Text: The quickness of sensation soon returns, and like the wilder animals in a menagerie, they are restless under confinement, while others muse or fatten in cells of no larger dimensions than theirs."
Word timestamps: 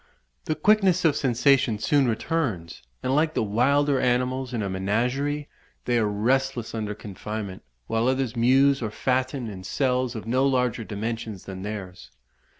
The 0.45 0.55
quickness 0.55 1.05
of 1.05 1.15
sensation 1.15 1.77
soon 1.77 2.07
returns, 2.07 2.81
and 3.03 3.13
like 3.15 3.35
the 3.35 3.43
wilder 3.43 3.99
animals 3.99 4.51
in 4.51 4.63
a 4.63 4.67
menagerie, 4.67 5.47
they 5.85 5.99
are 5.99 6.07
restless 6.07 6.73
under 6.73 6.95
confinement, 6.95 7.61
while 7.85 8.07
others 8.07 8.35
muse 8.35 8.81
or 8.81 8.89
fatten 8.89 9.47
in 9.47 9.63
cells 9.63 10.15
of 10.15 10.25
no 10.25 10.43
larger 10.47 10.83
dimensions 10.83 11.45
than 11.45 11.61
theirs." 11.61 12.09